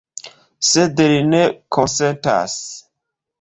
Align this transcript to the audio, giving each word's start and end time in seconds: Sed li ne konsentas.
Sed 0.69 1.01
li 1.11 1.19
ne 1.33 1.43
konsentas. 1.77 2.57